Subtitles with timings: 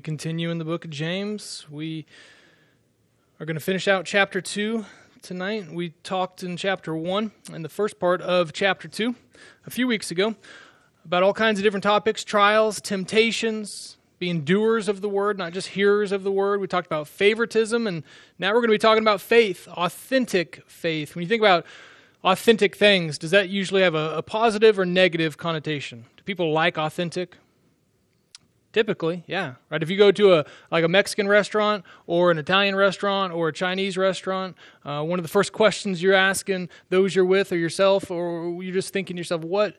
[0.00, 1.66] continue in the book of James.
[1.70, 2.06] We
[3.38, 4.84] are going to finish out chapter 2
[5.22, 5.70] tonight.
[5.70, 9.14] We talked in chapter 1 and the first part of chapter 2
[9.66, 10.34] a few weeks ago
[11.04, 15.68] about all kinds of different topics trials, temptations, being doers of the word, not just
[15.68, 16.60] hearers of the word.
[16.60, 18.02] We talked about favoritism, and
[18.38, 21.14] now we're going to be talking about faith, authentic faith.
[21.14, 21.64] When you think about
[22.22, 26.04] authentic things, does that usually have a, a positive or negative connotation?
[26.16, 27.36] Do people like authentic?
[28.72, 29.54] Typically, yeah.
[29.68, 29.82] Right.
[29.82, 33.52] If you go to a like a Mexican restaurant or an Italian restaurant or a
[33.52, 38.12] Chinese restaurant, uh, one of the first questions you're asking those you're with or yourself,
[38.12, 39.76] or you're just thinking to yourself, what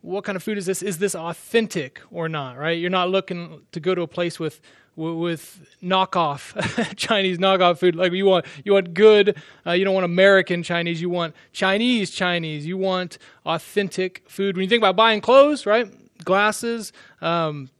[0.00, 0.82] what kind of food is this?
[0.82, 2.58] Is this authentic or not?
[2.58, 2.78] Right.
[2.78, 4.60] You're not looking to go to a place with
[4.96, 7.94] with knockoff Chinese knockoff food.
[7.94, 9.40] Like you want you want good.
[9.64, 11.00] Uh, you don't want American Chinese.
[11.00, 12.66] You want Chinese Chinese.
[12.66, 14.56] You want authentic food.
[14.56, 15.88] When you think about buying clothes, right?
[16.24, 16.92] Glasses.
[17.20, 17.70] Um,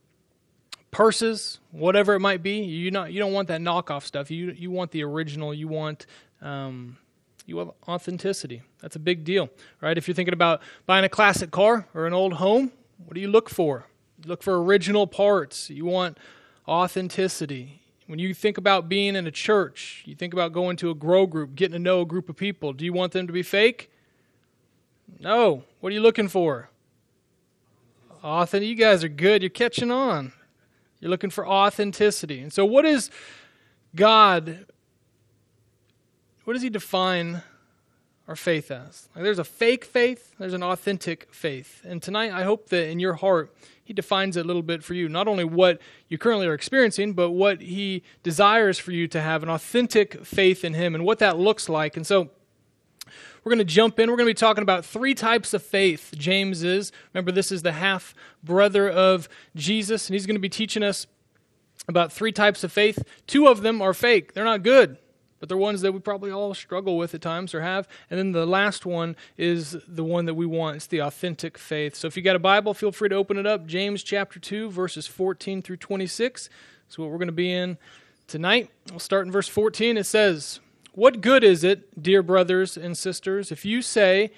[0.92, 2.62] purses, whatever it might be.
[2.62, 4.30] You not you don't want that knockoff stuff.
[4.30, 5.52] You you want the original.
[5.52, 6.06] You want
[6.40, 6.98] um,
[7.44, 8.62] you want authenticity.
[8.80, 9.98] That's a big deal, right?
[9.98, 12.70] If you're thinking about buying a classic car or an old home,
[13.04, 13.86] what do you look for?
[14.22, 15.68] You look for original parts.
[15.68, 16.18] You want
[16.68, 17.80] authenticity.
[18.06, 21.26] When you think about being in a church, you think about going to a grow
[21.26, 22.72] group, getting to know a group of people.
[22.72, 23.90] Do you want them to be fake?
[25.18, 25.64] No.
[25.80, 26.68] What are you looking for?
[28.22, 28.68] Authentic.
[28.68, 29.42] You guys are good.
[29.42, 30.32] You're catching on.
[31.02, 32.40] You're looking for authenticity.
[32.40, 33.10] And so, what is
[33.96, 34.66] God?
[36.44, 37.42] What does He define
[38.28, 39.08] our faith as?
[39.14, 41.82] Like there's a fake faith, there's an authentic faith.
[41.84, 44.94] And tonight, I hope that in your heart, He defines it a little bit for
[44.94, 45.08] you.
[45.08, 49.42] Not only what you currently are experiencing, but what He desires for you to have
[49.42, 51.96] an authentic faith in Him and what that looks like.
[51.96, 52.30] And so,
[53.44, 54.10] we're going to jump in.
[54.10, 56.14] We're going to be talking about three types of faith.
[56.16, 56.92] James is.
[57.12, 61.06] Remember, this is the half brother of Jesus, and he's going to be teaching us
[61.88, 63.02] about three types of faith.
[63.26, 64.98] Two of them are fake, they're not good,
[65.40, 67.88] but they're ones that we probably all struggle with at times or have.
[68.10, 71.96] And then the last one is the one that we want it's the authentic faith.
[71.96, 73.66] So if you got a Bible, feel free to open it up.
[73.66, 76.48] James chapter 2, verses 14 through 26.
[76.86, 77.78] That's what we're going to be in
[78.28, 78.70] tonight.
[78.90, 79.96] We'll start in verse 14.
[79.96, 80.60] It says,
[80.92, 84.30] what good is it, dear brothers and sisters, if you say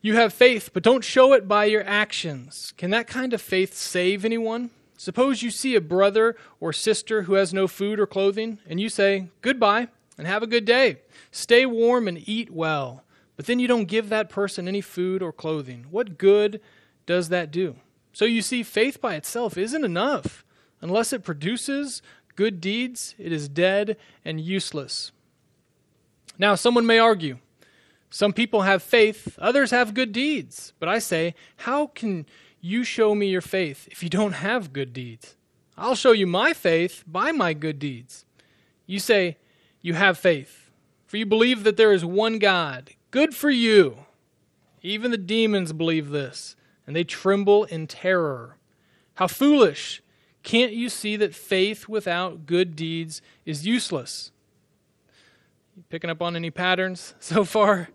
[0.00, 2.74] you have faith but don't show it by your actions?
[2.76, 4.70] Can that kind of faith save anyone?
[4.96, 8.88] Suppose you see a brother or sister who has no food or clothing, and you
[8.88, 9.88] say, Goodbye
[10.18, 10.98] and have a good day.
[11.30, 13.02] Stay warm and eat well.
[13.36, 15.86] But then you don't give that person any food or clothing.
[15.90, 16.60] What good
[17.06, 17.76] does that do?
[18.12, 20.44] So you see, faith by itself isn't enough.
[20.80, 22.02] Unless it produces
[22.36, 25.12] good deeds, it is dead and useless.
[26.42, 27.38] Now, someone may argue
[28.10, 30.72] some people have faith, others have good deeds.
[30.80, 32.26] But I say, how can
[32.60, 35.36] you show me your faith if you don't have good deeds?
[35.78, 38.24] I'll show you my faith by my good deeds.
[38.86, 39.36] You say,
[39.82, 40.72] You have faith,
[41.06, 42.90] for you believe that there is one God.
[43.12, 43.98] Good for you.
[44.82, 46.56] Even the demons believe this,
[46.88, 48.56] and they tremble in terror.
[49.14, 50.02] How foolish!
[50.42, 54.31] Can't you see that faith without good deeds is useless?
[55.88, 57.88] Picking up on any patterns so far?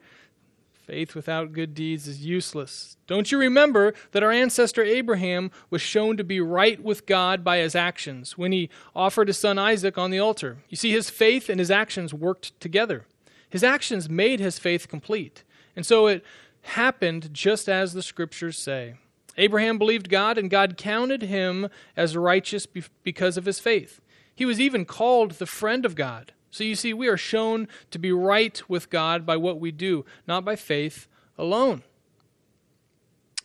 [0.74, 2.96] Faith without good deeds is useless.
[3.08, 7.58] Don't you remember that our ancestor Abraham was shown to be right with God by
[7.58, 10.60] his actions when he offered his son Isaac on the altar?
[10.70, 13.06] You see, his faith and his actions worked together.
[13.50, 15.44] His actions made his faith complete.
[15.76, 16.24] And so it
[16.62, 18.96] happened just as the scriptures say.
[19.38, 22.66] Abraham believed God, and God counted him as righteous
[23.04, 24.00] because of his faith.
[24.34, 26.34] He was even called the friend of God.
[26.58, 30.06] So you see, we are shown to be right with God by what we do,
[30.28, 31.08] not by faith
[31.38, 31.84] alone.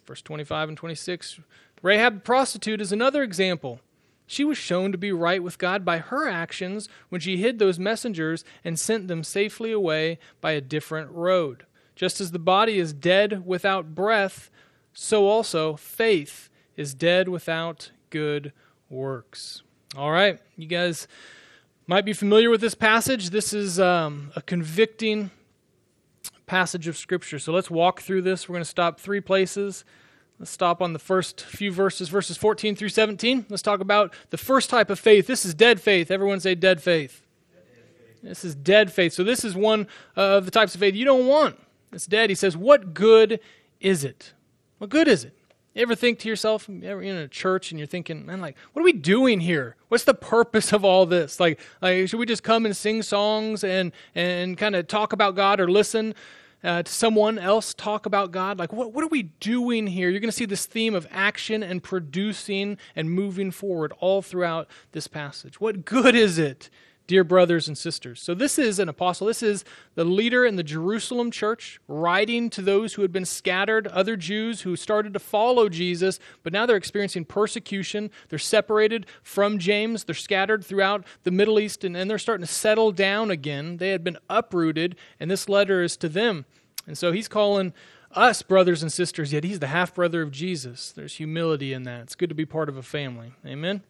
[0.06, 1.40] Verse 25 and 26
[1.82, 3.80] Rahab the prostitute is another example.
[4.26, 7.78] She was shown to be right with God by her actions when she hid those
[7.78, 11.66] messengers and sent them safely away by a different road.
[11.94, 14.50] Just as the body is dead without breath,
[14.94, 16.48] so also faith
[16.78, 18.54] is dead without good
[18.88, 19.62] works.
[19.98, 21.06] All right, you guys
[21.86, 23.30] might be familiar with this passage.
[23.30, 25.30] This is um, a convicting
[26.46, 27.38] passage of Scripture.
[27.38, 28.48] So let's walk through this.
[28.48, 29.84] We're going to stop three places.
[30.38, 33.46] Let's stop on the first few verses, verses 14 through 17.
[33.48, 35.26] Let's talk about the first type of faith.
[35.26, 36.10] This is dead faith.
[36.10, 37.22] Everyone say dead faith.
[38.22, 39.12] This is dead faith.
[39.12, 41.58] So this is one of the types of faith you don't want.
[41.92, 42.30] It's dead.
[42.30, 43.40] He says, What good
[43.80, 44.32] is it?
[44.78, 45.36] What good is it?
[45.74, 48.82] You ever think to yourself, you're in a church and you're thinking, man, like, what
[48.82, 49.76] are we doing here?
[49.88, 51.40] What's the purpose of all this?
[51.40, 55.34] Like, like should we just come and sing songs and, and kind of talk about
[55.34, 56.14] God or listen?
[56.64, 58.58] uh, to someone else talk about God?
[58.58, 60.08] Like, what, what are we doing here?
[60.08, 64.68] You're going to see this theme of action and producing and moving forward all throughout
[64.92, 65.60] this passage.
[65.60, 66.70] What good is it
[67.06, 68.22] dear brothers and sisters.
[68.22, 69.26] So, this is an apostle.
[69.26, 69.64] This is
[69.94, 74.62] the leader in the Jerusalem church writing to those who had been scattered, other Jews
[74.62, 78.10] who started to follow Jesus, but now they're experiencing persecution.
[78.28, 82.52] They're separated from James, they're scattered throughout the Middle East, and, and they're starting to
[82.52, 83.78] settle down again.
[83.78, 86.44] They had been uprooted, and this letter is to them.
[86.86, 87.72] And so, he's calling
[88.14, 90.92] us brothers and sisters, yet he's the half brother of Jesus.
[90.92, 92.02] There's humility in that.
[92.02, 93.32] It's good to be part of a family.
[93.46, 93.82] Amen.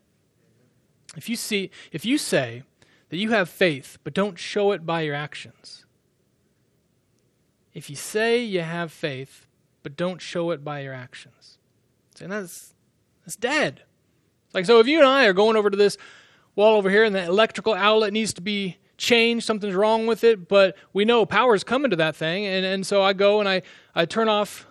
[1.16, 2.62] If you see if you say
[3.12, 5.84] that you have faith, but don't show it by your actions.
[7.74, 9.46] If you say you have faith,
[9.82, 11.58] but don't show it by your actions,
[12.22, 12.72] and that's
[13.22, 13.82] that's dead.
[14.54, 15.98] Like so, if you and I are going over to this
[16.56, 20.48] wall over here, and the electrical outlet needs to be changed, something's wrong with it,
[20.48, 23.60] but we know power's coming to that thing, and, and so I go and I,
[23.94, 24.66] I turn off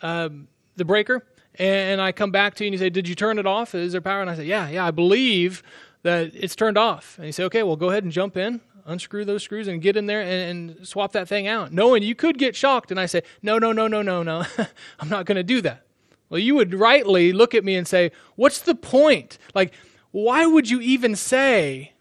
[0.00, 1.26] um, the breaker,
[1.56, 3.74] and I come back to you and you say, Did you turn it off?
[3.74, 4.22] Is there power?
[4.22, 5.62] And I say, Yeah, yeah, I believe
[6.02, 7.16] that it's turned off.
[7.18, 9.96] And you say, okay, well, go ahead and jump in, unscrew those screws, and get
[9.96, 12.90] in there and, and swap that thing out, knowing you could get shocked.
[12.90, 14.44] And I say, no, no, no, no, no, no,
[15.00, 15.84] I'm not going to do that.
[16.30, 19.38] Well, you would rightly look at me and say, what's the point?
[19.54, 19.72] Like,
[20.10, 21.92] why would you even say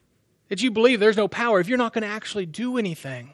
[0.50, 3.32] that you believe there's no power if you're not going to actually do anything?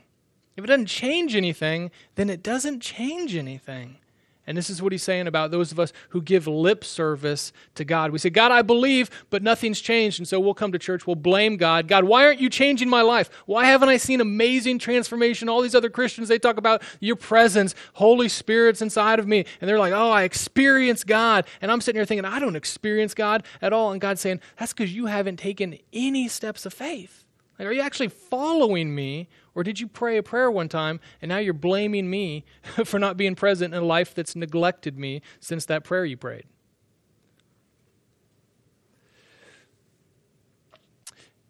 [0.55, 3.97] If it doesn't change anything, then it doesn't change anything.
[4.45, 7.85] And this is what he's saying about those of us who give lip service to
[7.85, 8.11] God.
[8.11, 10.19] We say, God, I believe, but nothing's changed.
[10.19, 11.87] And so we'll come to church, we'll blame God.
[11.87, 13.29] God, why aren't you changing my life?
[13.45, 15.47] Why haven't I seen amazing transformation?
[15.47, 19.45] All these other Christians, they talk about your presence, Holy Spirit's inside of me.
[19.61, 21.45] And they're like, oh, I experience God.
[21.61, 23.91] And I'm sitting here thinking, I don't experience God at all.
[23.93, 27.22] And God's saying, that's because you haven't taken any steps of faith.
[27.59, 31.29] Like, are you actually following me or did you pray a prayer one time and
[31.29, 32.45] now you're blaming me
[32.85, 36.45] for not being present in a life that's neglected me since that prayer you prayed?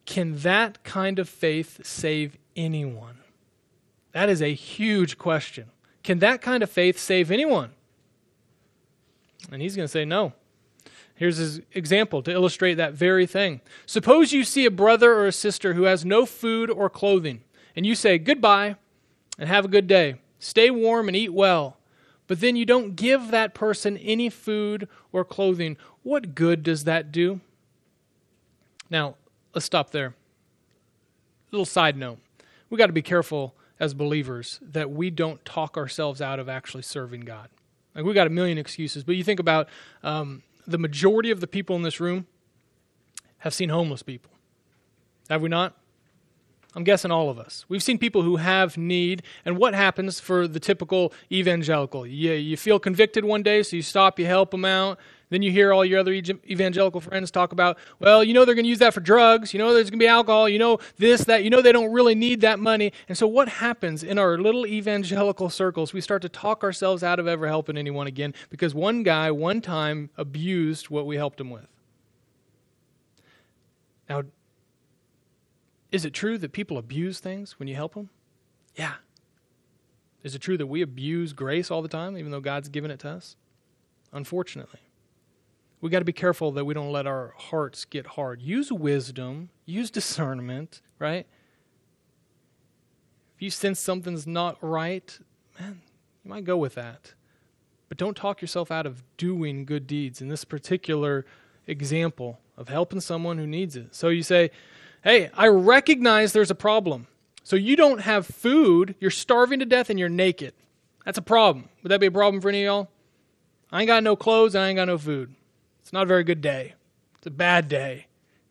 [0.05, 3.19] Can that kind of faith save anyone?
[4.11, 5.71] That is a huge question.
[6.03, 7.71] Can that kind of faith save anyone?
[9.51, 10.33] And he's going to say no.
[11.15, 13.61] Here's his example to illustrate that very thing.
[13.85, 17.41] Suppose you see a brother or a sister who has no food or clothing
[17.75, 18.75] and you say goodbye
[19.37, 20.15] and have a good day.
[20.39, 21.77] Stay warm and eat well.
[22.27, 25.77] But then you don't give that person any food or clothing.
[26.03, 27.41] What good does that do?
[28.89, 29.15] Now,
[29.53, 30.13] let's stop there.
[31.51, 32.19] Little side note.
[32.69, 36.83] We got to be careful as believers that we don't talk ourselves out of actually
[36.83, 37.49] serving God.
[37.93, 39.67] Like we got a million excuses, but you think about
[40.01, 42.27] um, the majority of the people in this room
[43.39, 44.31] have seen homeless people.
[45.29, 45.75] Have we not?
[46.75, 47.65] I'm guessing all of us.
[47.69, 52.07] We've seen people who have need, and what happens for the typical evangelical?
[52.07, 54.97] You, you feel convicted one day, so you stop, you help them out.
[55.33, 58.65] Then you hear all your other evangelical friends talk about, well, you know they're going
[58.65, 59.51] to use that for drugs.
[59.51, 60.47] You know there's going to be alcohol.
[60.47, 61.43] You know this, that.
[61.43, 62.93] You know they don't really need that money.
[63.09, 65.91] And so what happens in our little evangelical circles?
[65.91, 69.59] We start to talk ourselves out of ever helping anyone again because one guy one
[69.59, 71.65] time abused what we helped him with.
[74.07, 74.21] Now,
[75.91, 78.11] is it true that people abuse things when you help them?
[78.75, 78.93] Yeah.
[80.21, 82.99] Is it true that we abuse grace all the time, even though God's given it
[82.99, 83.35] to us?
[84.11, 84.81] Unfortunately.
[85.83, 88.41] We got to be careful that we don't let our hearts get hard.
[88.41, 91.27] Use wisdom, use discernment, right?
[93.35, 95.19] If you sense something's not right,
[95.59, 95.81] man,
[96.23, 97.15] you might go with that.
[97.89, 101.25] But don't talk yourself out of doing good deeds in this particular
[101.67, 103.93] example of helping someone who needs it.
[103.93, 104.51] So you say,
[105.03, 107.07] Hey, I recognize there's a problem.
[107.43, 110.53] So you don't have food, you're starving to death, and you're naked.
[111.03, 111.67] That's a problem.
[111.81, 112.89] Would that be a problem for any of y'all?
[113.69, 115.35] I ain't got no clothes, I ain't got no food.
[115.83, 116.73] It's not a very good day.
[117.19, 118.07] It's a bad day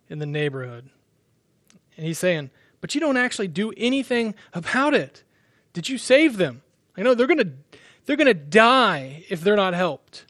[0.08, 0.90] in the neighborhood.
[1.96, 5.24] And he's saying, but you don't actually do anything about it.
[5.72, 6.62] Did you save them?
[6.96, 7.52] I know they're going to
[8.04, 10.26] they're going to die if they're not helped.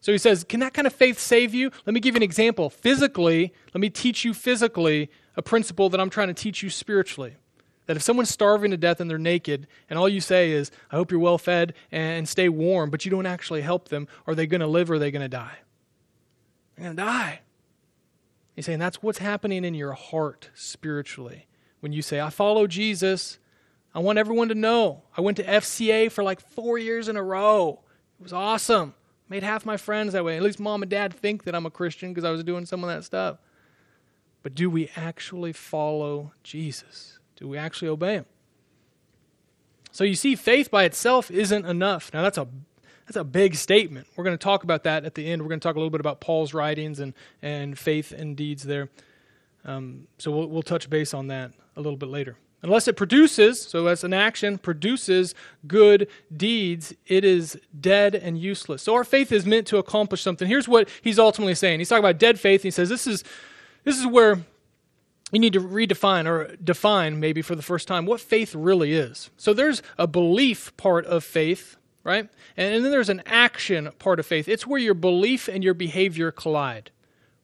[0.00, 1.70] So he says, Can that kind of faith save you?
[1.84, 2.70] Let me give you an example.
[2.70, 7.34] Physically, let me teach you physically a principle that I'm trying to teach you spiritually.
[7.86, 10.96] That if someone's starving to death and they're naked, and all you say is, I
[10.96, 14.46] hope you're well fed and stay warm, but you don't actually help them, are they
[14.46, 15.58] going to live or are they going to die?
[16.78, 17.40] They're going to die.
[18.54, 21.46] He's saying that's what's happening in your heart spiritually.
[21.80, 23.38] When you say, I follow Jesus,
[23.94, 25.02] I want everyone to know.
[25.16, 27.80] I went to FCA for like four years in a row.
[28.20, 28.94] It was awesome.
[29.28, 30.36] Made half my friends that way.
[30.36, 32.84] At least mom and dad think that I'm a Christian because I was doing some
[32.84, 33.38] of that stuff.
[34.42, 37.18] But do we actually follow Jesus?
[37.36, 38.26] Do we actually obey him?
[39.90, 42.12] So you see, faith by itself isn't enough.
[42.14, 42.46] Now that's a
[43.08, 44.06] that's a big statement.
[44.16, 45.40] We're going to talk about that at the end.
[45.40, 48.64] We're going to talk a little bit about Paul's writings and and faith and deeds
[48.64, 48.90] there.
[49.64, 52.36] Um, so we'll, we'll touch base on that a little bit later.
[52.60, 55.34] Unless it produces, so as an action produces
[55.66, 58.82] good deeds, it is dead and useless.
[58.82, 60.46] So our faith is meant to accomplish something.
[60.46, 61.78] Here's what he's ultimately saying.
[61.78, 62.62] He's talking about dead faith.
[62.62, 63.24] he says this is
[63.84, 64.42] this is where
[65.32, 69.30] you need to redefine or define maybe for the first time what faith really is.
[69.38, 72.28] So there's a belief part of faith, right?
[72.56, 74.48] And, then there's an action part of faith.
[74.48, 76.90] It's where your belief and your behavior collide.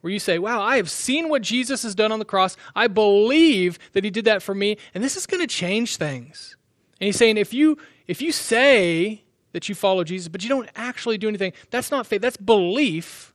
[0.01, 2.57] Where you say, Wow, I have seen what Jesus has done on the cross.
[2.75, 6.57] I believe that he did that for me, and this is going to change things.
[7.01, 10.69] And he's saying, if you if you say that you follow Jesus, but you don't
[10.75, 13.33] actually do anything, that's not faith, that's belief.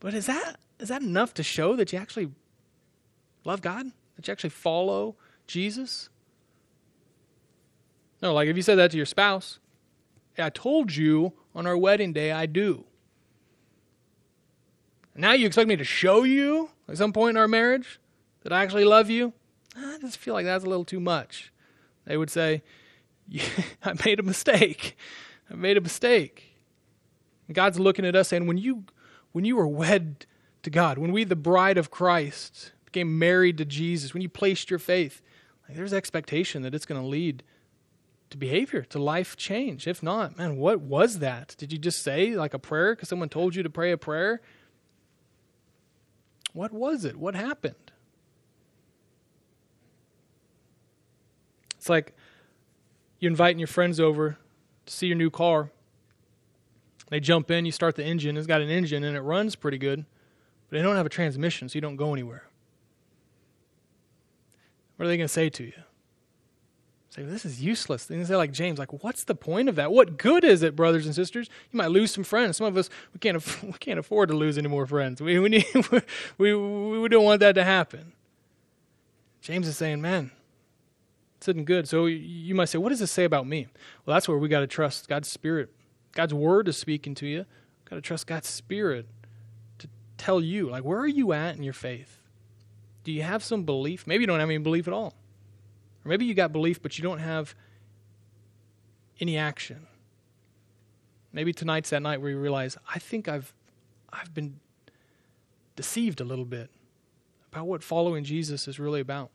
[0.00, 2.30] But is that is that enough to show that you actually
[3.44, 3.86] love God?
[4.16, 6.08] That you actually follow Jesus?
[8.22, 9.58] No, like if you said that to your spouse,
[10.42, 12.84] I told you on our wedding day I do.
[15.14, 17.98] Now you expect me to show you at some point in our marriage
[18.42, 19.32] that I actually love you?
[19.76, 21.52] I just feel like that's a little too much.
[22.04, 22.62] They would say,
[23.28, 23.44] yeah,
[23.82, 24.96] I made a mistake.
[25.50, 26.56] I made a mistake.
[27.48, 28.84] And God's looking at us saying, when you
[29.32, 30.26] when you were wed
[30.62, 34.70] to God, when we, the bride of Christ, became married to Jesus, when you placed
[34.70, 35.20] your faith,
[35.68, 37.42] like, there's expectation that it's going to lead
[38.30, 39.86] to behavior, to life change.
[39.86, 41.54] If not, man, what was that?
[41.58, 44.40] Did you just say like a prayer because someone told you to pray a prayer?
[46.52, 47.16] What was it?
[47.16, 47.74] What happened?
[51.76, 52.14] It's like
[53.20, 54.38] you're inviting your friends over
[54.86, 55.70] to see your new car.
[57.08, 58.36] They jump in, you start the engine.
[58.36, 60.04] It's got an engine and it runs pretty good,
[60.68, 62.48] but they don't have a transmission, so you don't go anywhere.
[64.96, 65.72] What are they going to say to you?
[67.16, 68.02] Say, this is useless.
[68.02, 69.90] Say, like James, like, what's the point of that?
[69.90, 71.48] What good is it, brothers and sisters?
[71.72, 72.58] You might lose some friends.
[72.58, 75.22] Some of us, we can't, aff- we can't afford to lose any more friends.
[75.22, 75.64] We, we, need,
[76.38, 78.12] we, we don't want that to happen.
[79.40, 80.30] James is saying, man,
[81.38, 81.88] it's isn't good.
[81.88, 83.68] So you might say, what does this say about me?
[84.04, 85.70] Well, that's where we got to trust God's Spirit.
[86.12, 87.46] God's Word is speaking to you.
[87.88, 89.06] Got to trust God's Spirit
[89.78, 92.20] to tell you, like, where are you at in your faith?
[93.04, 94.06] Do you have some belief?
[94.06, 95.14] Maybe you don't have any belief at all.
[96.06, 97.56] Or maybe you got belief, but you don't have
[99.20, 99.88] any action.
[101.32, 103.52] Maybe tonight's that night where you realize, I think I've,
[104.12, 104.60] I've been
[105.74, 106.70] deceived a little bit
[107.50, 109.30] about what following Jesus is really about.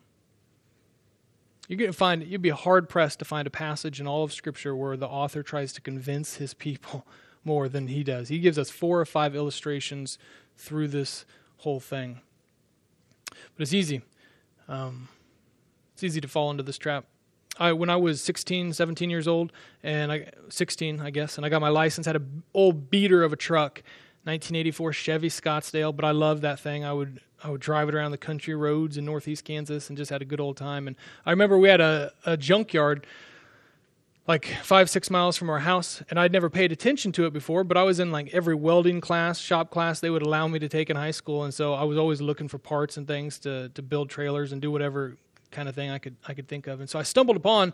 [1.67, 4.31] You're going to find, you'd be hard pressed to find a passage in all of
[4.31, 7.05] Scripture where the author tries to convince his people
[7.43, 8.29] more than he does.
[8.29, 10.17] He gives us four or five illustrations
[10.55, 11.25] through this
[11.57, 12.21] whole thing.
[13.29, 14.03] But it's easy.
[14.69, 15.09] Um,
[16.01, 17.05] it's easy to fall into this trap.
[17.59, 19.51] I, when I was 16, 17 years old,
[19.83, 23.33] and I 16, I guess, and I got my license, had an old beater of
[23.33, 23.83] a truck,
[24.23, 26.83] 1984 Chevy Scottsdale, but I loved that thing.
[26.83, 30.09] I would I would drive it around the country roads in northeast Kansas and just
[30.09, 30.87] had a good old time.
[30.87, 33.05] And I remember we had a, a junkyard
[34.27, 37.63] like five, six miles from our house, and I'd never paid attention to it before,
[37.63, 40.69] but I was in like every welding class, shop class they would allow me to
[40.69, 43.69] take in high school, and so I was always looking for parts and things to,
[43.69, 45.17] to build trailers and do whatever
[45.51, 46.79] kind of thing I could I could think of.
[46.79, 47.73] And so I stumbled upon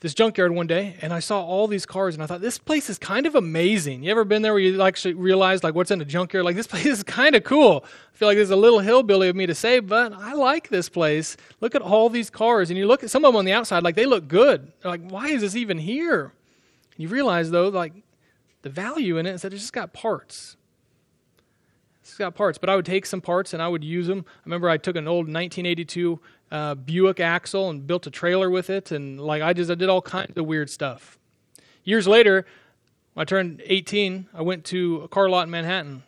[0.00, 2.88] this junkyard one day and I saw all these cars and I thought this place
[2.88, 4.02] is kind of amazing.
[4.02, 6.44] You ever been there where you actually realize like what's in a junkyard?
[6.44, 7.84] Like this place is kind of cool.
[7.84, 10.88] I feel like there's a little hillbilly of me to say, but I like this
[10.88, 11.36] place.
[11.60, 13.82] Look at all these cars and you look at some of them on the outside
[13.82, 14.72] like they look good.
[14.80, 16.32] They're like why is this even here?
[16.94, 17.92] And you realize though like
[18.62, 20.56] the value in it is that it's just got parts.
[22.02, 24.24] It's got parts, but I would take some parts and I would use them.
[24.26, 26.18] I remember I took an old 1982
[26.50, 29.88] uh, Buick axle and built a trailer with it, and like I just I did
[29.88, 31.18] all kinds of weird stuff.
[31.84, 32.44] Years later,
[33.14, 36.02] when I turned 18, I went to a car lot in Manhattan,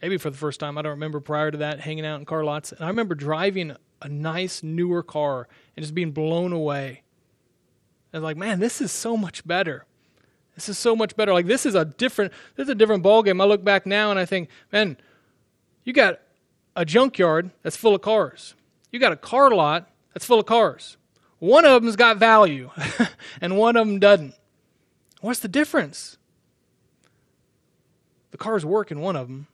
[0.00, 0.78] maybe for the first time.
[0.78, 3.76] I don't remember prior to that hanging out in car lots, and I remember driving
[4.02, 7.02] a nice newer car and just being blown away.
[8.12, 9.84] I was like, man, this is so much better.
[10.54, 11.34] This is so much better.
[11.34, 13.42] Like this is a different this is a different ballgame.
[13.42, 14.96] I look back now and I think, man,
[15.84, 16.20] you got
[16.74, 18.54] a junkyard that's full of cars
[18.96, 20.96] you got a car lot that's full of cars.
[21.38, 22.70] One of them's got value,
[23.42, 24.34] and one of them doesn't.
[25.20, 26.16] What's the difference?
[28.30, 29.46] The cars work in one of them,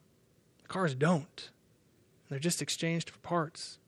[0.63, 1.51] the cars don't.
[2.29, 3.79] They're just exchanged for parts.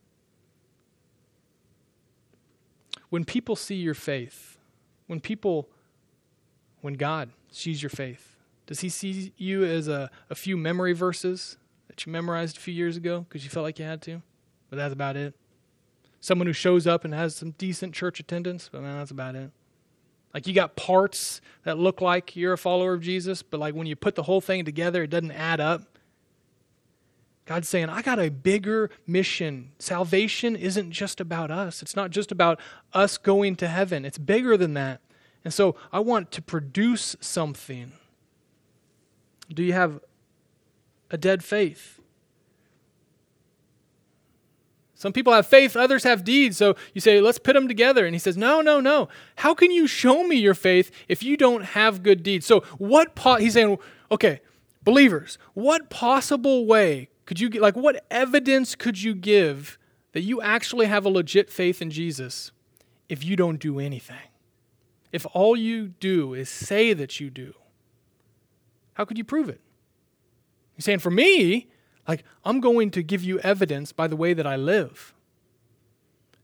[3.10, 4.58] When people see your faith,
[5.06, 5.68] when people,
[6.80, 11.56] when God sees your faith, does he see you as a, a few memory verses
[11.86, 14.20] that you memorized a few years ago because you felt like you had to?
[14.68, 15.34] But that's about it.
[16.24, 19.50] Someone who shows up and has some decent church attendance, but man, that's about it.
[20.32, 23.86] Like you got parts that look like you're a follower of Jesus, but like when
[23.86, 25.82] you put the whole thing together, it doesn't add up.
[27.44, 29.72] God's saying, I got a bigger mission.
[29.78, 32.58] Salvation isn't just about us, it's not just about
[32.94, 35.02] us going to heaven, it's bigger than that.
[35.44, 37.92] And so I want to produce something.
[39.52, 40.00] Do you have
[41.10, 42.00] a dead faith?
[44.94, 46.56] Some people have faith, others have deeds.
[46.56, 48.06] So you say, let's put them together.
[48.06, 49.08] And he says, no, no, no.
[49.36, 52.46] How can you show me your faith if you don't have good deeds?
[52.46, 53.76] So what, po- he's saying,
[54.10, 54.40] okay,
[54.82, 59.78] believers, what possible way could you, get, like, what evidence could you give
[60.12, 62.52] that you actually have a legit faith in Jesus
[63.08, 64.16] if you don't do anything?
[65.10, 67.54] If all you do is say that you do,
[68.94, 69.60] how could you prove it?
[70.76, 71.68] He's saying, for me,
[72.06, 75.14] like, I'm going to give you evidence by the way that I live.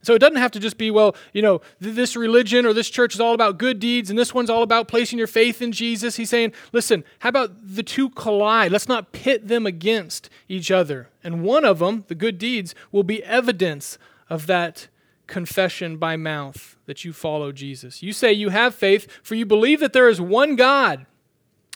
[0.03, 3.13] So it doesn't have to just be, well, you know, this religion or this church
[3.13, 6.15] is all about good deeds and this one's all about placing your faith in Jesus.
[6.15, 8.71] He's saying, listen, how about the two collide?
[8.71, 11.09] Let's not pit them against each other.
[11.23, 14.87] And one of them, the good deeds, will be evidence of that
[15.27, 18.01] confession by mouth that you follow Jesus.
[18.01, 21.05] You say you have faith, for you believe that there is one God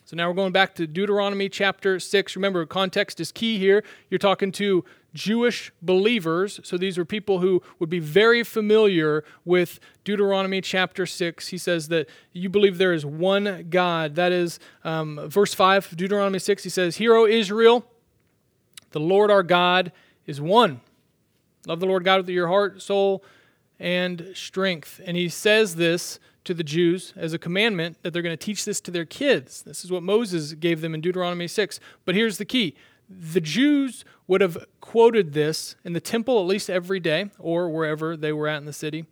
[0.06, 2.36] so now we're going back to Deuteronomy chapter 6.
[2.36, 3.84] Remember, context is key here.
[4.12, 4.86] You're talking to
[5.16, 6.60] Jewish believers.
[6.64, 11.48] So these are people who would be very familiar with Deuteronomy chapter 6.
[11.48, 14.14] He says that you believe there is one God.
[14.14, 16.64] That is um, verse 5, Deuteronomy 6.
[16.64, 17.84] He says, Hear, O Israel,
[18.92, 19.92] the Lord our God
[20.28, 20.82] is one.
[21.66, 23.24] Love the Lord God with your heart, soul,
[23.80, 25.02] and strength.
[25.04, 28.66] And he says this to the Jews as a commandment that they're going to teach
[28.66, 29.62] this to their kids.
[29.64, 31.80] This is what Moses gave them in Deuteronomy 6.
[32.06, 32.76] But here's the key
[33.08, 38.18] the Jews would have quoted this in the temple at least every day or wherever
[38.18, 39.06] they were at in the city,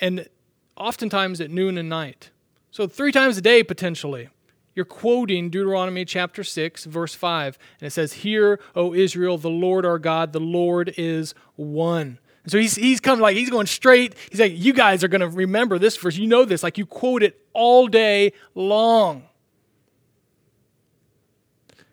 [0.00, 0.28] and
[0.76, 2.30] oftentimes at noon and night.
[2.70, 4.28] So, three times a day potentially.
[4.74, 9.84] You're quoting Deuteronomy chapter 6, verse 5, and it says, Hear, O Israel, the Lord
[9.84, 12.20] our God, the Lord is one.
[12.48, 14.14] And so he's, he's coming like he's going straight.
[14.30, 16.16] He's like, you guys are going to remember this verse.
[16.16, 16.62] You know this.
[16.62, 19.24] Like you quote it all day long.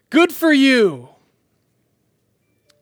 [0.09, 1.09] Good for you.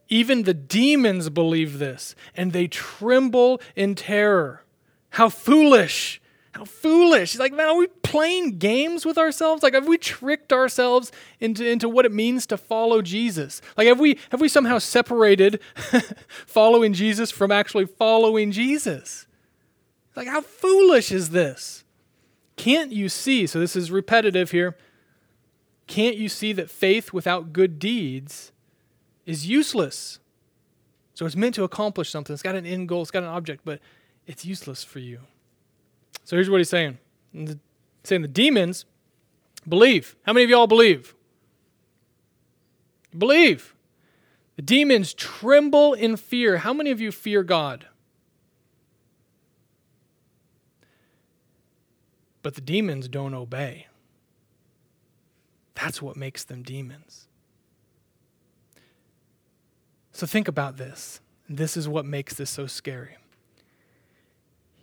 [0.08, 4.62] Even the demons believe this, and they tremble in terror.
[5.10, 6.21] How foolish!
[6.54, 7.32] How foolish.
[7.32, 9.63] He's like, man, are we playing games with ourselves?
[9.63, 13.60] Like, have we tricked ourselves into, into what it means to follow Jesus?
[13.76, 15.60] Like, have we, have we somehow separated
[16.46, 19.26] following Jesus from actually following Jesus?
[20.16, 21.84] Like, how foolish is this?
[22.56, 23.48] Can't you see?
[23.48, 24.78] So, this is repetitive here.
[25.88, 28.52] Can't you see that faith without good deeds
[29.26, 30.20] is useless?
[31.16, 32.32] So, it's meant to accomplish something.
[32.32, 33.80] It's got an end goal, it's got an object, but
[34.28, 35.22] it's useless for you.
[36.23, 36.97] So here's what he's saying.
[38.03, 38.86] Saying the demons
[39.67, 40.15] believe.
[40.23, 41.15] How many of y'all believe?
[43.17, 43.75] Believe.
[44.55, 46.57] The demons tremble in fear.
[46.57, 47.88] How many of you fear God?
[52.41, 53.88] But the demons don't obey.
[55.75, 57.27] That's what makes them demons.
[60.12, 61.19] So think about this.
[61.49, 63.17] This is what makes this so scary.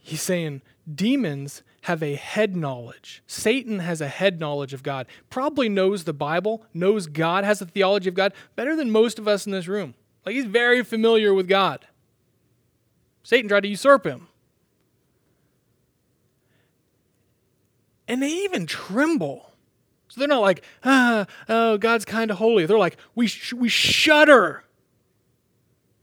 [0.03, 3.23] He's saying demons have a head knowledge.
[3.27, 5.07] Satan has a head knowledge of God.
[5.31, 9.27] Probably knows the Bible, knows God, has a theology of God better than most of
[9.27, 9.95] us in this room.
[10.27, 11.87] Like he's very familiar with God.
[13.23, 14.29] Satan tried to usurp him.
[18.09, 19.53] And they even tremble.
[20.09, 22.67] So they're not like, ah, oh, God's kind of holy.
[22.67, 24.65] They're like, we, sh- we shudder.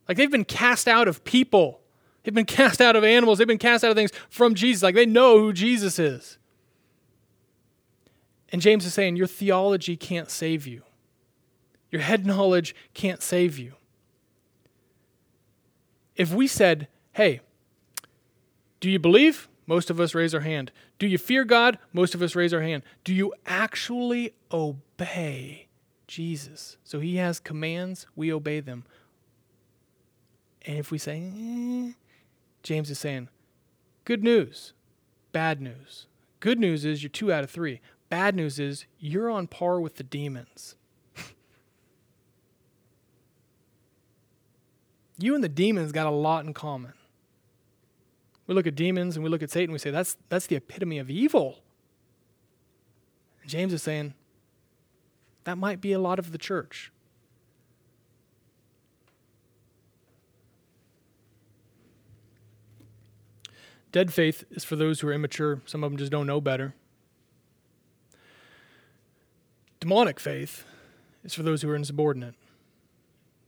[0.08, 1.82] Like they've been cast out of people.
[2.28, 3.38] They've been cast out of animals.
[3.38, 4.84] They've been cast out of things from Jesus.
[4.84, 6.38] Like they know who Jesus is.
[8.50, 10.82] And James is saying, Your theology can't save you,
[11.90, 13.76] your head knowledge can't save you.
[16.18, 17.40] If we said, Hey,
[18.82, 19.48] do you believe?
[19.66, 20.74] Most of us raise our hand.
[21.00, 21.80] Do you fear God?
[21.94, 22.84] Most of us raise our hand.
[23.06, 25.68] Do you actually obey
[26.08, 26.76] Jesus?
[26.84, 28.84] So he has commands, we obey them.
[30.66, 31.94] And if we say, eh,
[32.68, 33.30] James is saying,
[34.04, 34.74] good news,
[35.32, 36.08] bad news.
[36.42, 37.80] Good news is you're two out of three.
[38.10, 40.76] Bad news is you're on par with the demons.
[45.18, 46.92] you and the demons got a lot in common.
[48.48, 51.00] We look at demons and we look at Satan, we say that's, that's the epitome
[51.00, 51.60] of evil.
[53.42, 54.14] And James is saying
[55.46, 56.92] that might be a lot of the church.
[63.98, 65.60] Dead faith is for those who are immature.
[65.66, 66.76] Some of them just don't know better.
[69.80, 70.66] Demonic faith
[71.24, 72.36] is for those who are insubordinate.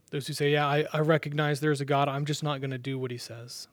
[0.10, 2.10] Those who say, Yeah, I, I recognize there's a God.
[2.10, 3.68] I'm just not going to do what he says.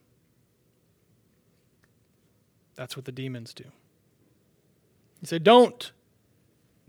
[2.75, 3.63] That's what the demons do.
[5.19, 5.91] He said, Don't.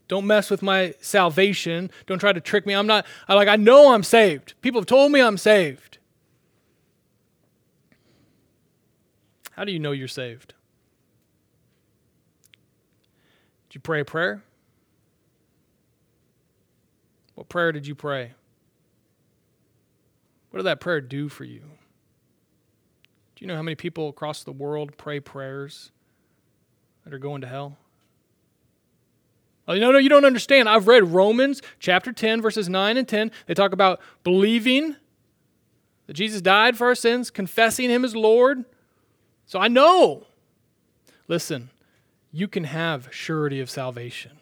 [0.07, 1.91] Don't mess with my salvation.
[2.05, 2.75] Don't try to trick me.
[2.75, 4.53] I'm not, I like, I know I'm saved.
[4.61, 5.88] People have told me I'm saved.
[9.59, 10.55] How do you know you're saved?
[13.69, 14.45] Did you pray a prayer?
[17.35, 18.35] What prayer did you pray?
[20.51, 21.63] What did that prayer do for you?
[23.35, 25.91] Do you know how many people across the world pray prayers
[27.05, 27.79] that are going to hell?
[29.67, 30.69] Oh, no, no, you don't understand.
[30.69, 33.33] I've read Romans chapter 10, verses 9 and 10.
[33.47, 34.95] They talk about believing
[36.07, 38.65] that Jesus died for our sins, confessing him as Lord.
[39.49, 40.27] So I know.
[41.27, 41.71] Listen,
[42.31, 44.33] you can have surety of salvation.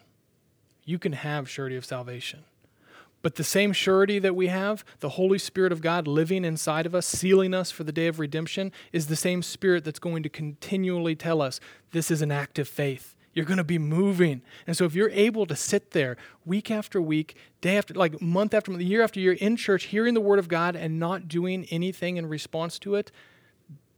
[0.83, 2.43] You can have surety of salvation.
[3.21, 6.93] But the same surety that we have, the Holy Spirit of God living inside of
[6.93, 10.29] us, sealing us for the day of redemption, is the same Spirit that's going to
[10.29, 13.15] continually tell us this is an active faith.
[13.33, 14.41] You're going to be moving.
[14.65, 18.53] And so if you're able to sit there week after week, day after, like month
[18.53, 21.65] after month, year after year in church, hearing the Word of God and not doing
[21.71, 23.11] anything in response to it,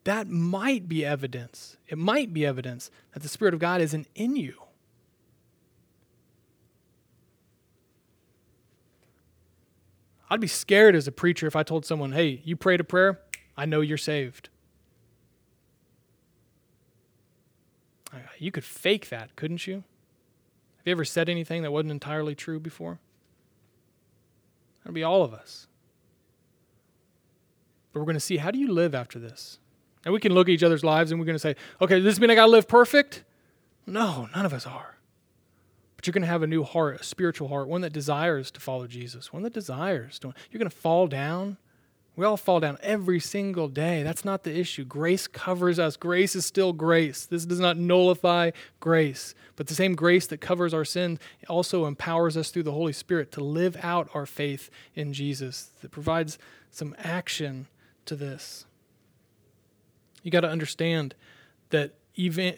[0.04, 1.78] that might be evidence.
[1.88, 4.56] It might be evidence that the Spirit of God isn't in you.
[10.30, 13.20] I'd be scared as a preacher if I told someone, hey, you prayed a prayer,
[13.58, 14.50] I know you're saved.
[18.38, 19.84] You could fake that, couldn't you?
[20.78, 23.00] Have you ever said anything that wasn't entirely true before?
[24.84, 25.68] That'd be all of us.
[27.92, 29.60] But we're going to see how do you live after this?
[30.06, 32.06] And we can look at each other's lives and we're going to say, okay, does
[32.06, 33.24] this mean I got to live perfect?
[33.86, 34.98] No, none of us are.
[35.96, 38.62] But you're going to have a new heart, a spiritual heart, one that desires to
[38.62, 40.34] follow Jesus, one that desires to.
[40.50, 41.58] You're going to fall down.
[42.16, 44.04] We all fall down every single day.
[44.04, 44.86] That's not the issue.
[44.86, 45.98] Grace covers us.
[45.98, 47.26] Grace is still grace.
[47.26, 49.36] This does not nullify grace.
[49.58, 53.32] But the same grace that covers our sin also empowers us through the Holy Spirit
[53.34, 56.38] to live out our faith in Jesus, that provides
[56.72, 57.68] some action
[58.06, 58.66] to this.
[60.24, 61.16] You got to understand
[61.70, 62.58] that even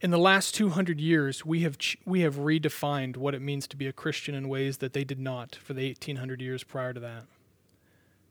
[0.00, 3.86] in the last 200 years, we have, we have redefined what it means to be
[3.86, 7.24] a Christian in ways that they did not for the 1800 years prior to that.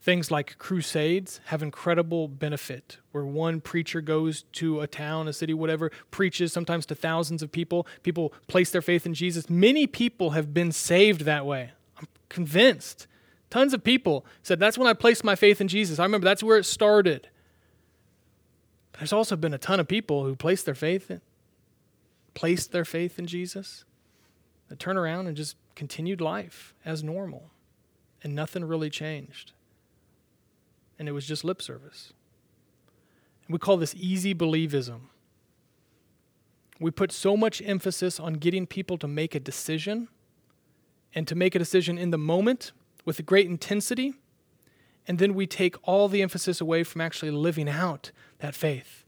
[0.02, 5.52] Things like crusades have incredible benefit, where one preacher goes to a town, a city,
[5.52, 7.88] whatever, preaches sometimes to thousands of people.
[8.04, 9.50] People place their faith in Jesus.
[9.50, 11.72] Many people have been saved that way.
[11.98, 13.08] I'm convinced.
[13.56, 15.98] Tons of people said, That's when I placed my faith in Jesus.
[15.98, 17.30] I remember that's where it started.
[18.98, 21.22] There's also been a ton of people who placed their faith in,
[22.34, 23.86] placed their faith in Jesus,
[24.68, 27.50] that turned around and just continued life as normal.
[28.22, 29.54] And nothing really changed.
[31.00, 32.12] And it was just lip service.
[33.48, 35.00] And we call this easy believism.
[36.78, 40.10] We put so much emphasis on getting people to make a decision
[41.13, 42.74] and to make a decision in the moment
[43.06, 44.15] with great intensity,
[45.08, 49.04] and then we take all the emphasis away from actually living out that faith.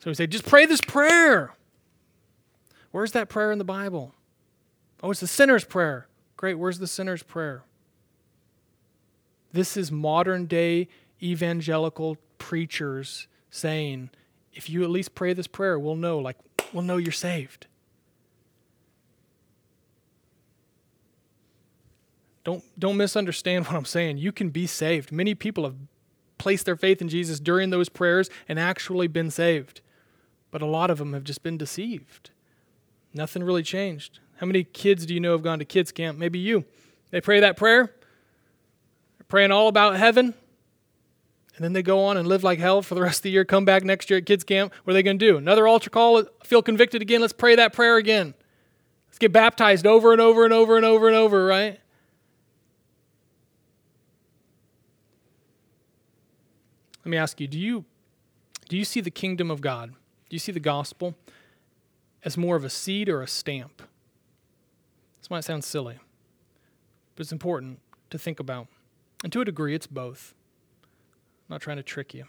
[0.00, 1.54] So we say, just pray this prayer.
[2.90, 4.14] Where's that prayer in the Bible?
[5.02, 6.08] Oh, it's the sinner's prayer.
[6.36, 7.62] Great, where's the sinner's prayer?
[9.52, 10.88] This is modern day
[11.22, 14.10] evangelical preachers saying,
[14.52, 16.36] if you at least pray this prayer, we'll know, like,
[16.72, 17.66] we'll know you're saved.
[22.44, 24.18] Don't, don't misunderstand what I'm saying.
[24.18, 25.12] You can be saved.
[25.12, 25.76] Many people have
[26.38, 29.80] placed their faith in Jesus during those prayers and actually been saved.
[30.50, 32.30] But a lot of them have just been deceived.
[33.14, 34.18] Nothing really changed.
[34.36, 36.18] How many kids do you know have gone to kids camp?
[36.18, 36.64] Maybe you.
[37.10, 37.92] They pray that prayer,
[39.18, 40.34] They're praying all about heaven,
[41.54, 43.44] and then they go on and live like hell for the rest of the year,
[43.44, 44.72] come back next year at kids camp.
[44.82, 45.36] What are they going to do?
[45.36, 48.34] Another altar call, feel convicted again, let's pray that prayer again.
[49.08, 51.78] Let's get baptized over and over and over and over and over, right?
[57.04, 57.84] Let me ask you, do you
[58.68, 59.90] do you see the kingdom of God?
[59.90, 61.14] Do you see the gospel
[62.24, 63.82] as more of a seed or a stamp?
[65.20, 65.98] This might sound silly,
[67.14, 68.68] but it's important to think about.
[69.22, 70.34] And to a degree, it's both.
[70.82, 72.24] I'm not trying to trick you.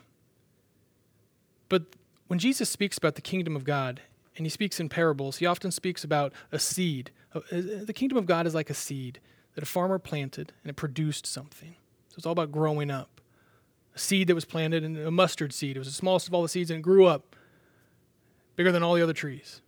[1.69, 1.83] But
[2.27, 4.01] when Jesus speaks about the kingdom of God,
[4.35, 7.11] and he speaks in parables, he often speaks about a seed.
[7.33, 9.19] Uh, uh, the kingdom of God is like a seed
[9.55, 11.75] that a farmer planted and it produced something.
[12.09, 13.21] So it's all about growing up.
[13.95, 15.75] A seed that was planted and a mustard seed.
[15.75, 17.35] It was the smallest of all the seeds and it grew up
[18.55, 19.61] bigger than all the other trees.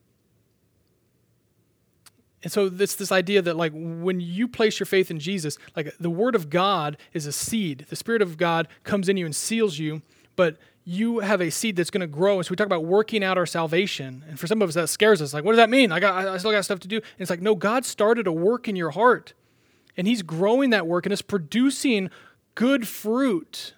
[2.44, 5.96] and so it's this idea that like when you place your faith in Jesus, like
[6.00, 7.88] the word of God is a seed.
[7.90, 10.04] The spirit of God comes in you and seals you,
[10.36, 10.58] but
[10.88, 12.38] you have a seed that's going to grow.
[12.38, 14.24] And so we talk about working out our salvation.
[14.30, 15.34] And for some of us, that scares us.
[15.34, 15.92] Like, what does that mean?
[15.92, 16.98] I got, I still got stuff to do.
[16.98, 19.34] And it's like, no, God started a work in your heart,
[19.98, 22.12] and He's growing that work, and it's producing
[22.54, 23.74] good fruit.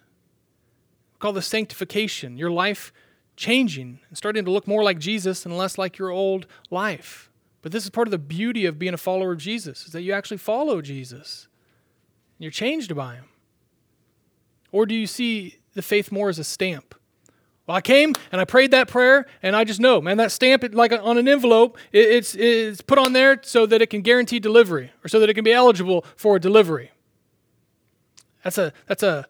[1.18, 2.36] Call this sanctification.
[2.36, 2.92] Your life
[3.36, 7.30] changing and starting to look more like Jesus and less like your old life.
[7.62, 10.02] But this is part of the beauty of being a follower of Jesus, is that
[10.02, 11.48] you actually follow Jesus.
[12.36, 13.24] And you're changed by Him.
[14.70, 16.94] Or do you see the faith more as a stamp?
[17.66, 20.64] Well, I came and I prayed that prayer, and I just know, man, that stamp,
[20.64, 24.00] it, like on an envelope, it, it's, it's put on there so that it can
[24.00, 26.92] guarantee delivery or so that it can be eligible for delivery.
[28.42, 29.26] That's a, that's a,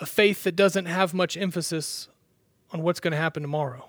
[0.00, 2.08] a faith that doesn't have much emphasis
[2.72, 3.88] on what's going to happen tomorrow.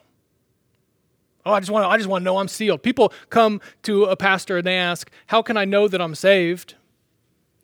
[1.46, 2.84] Oh, I just want to, I just want to know I'm sealed.
[2.84, 6.76] People come to a pastor and they ask, "How can I know that I'm saved?"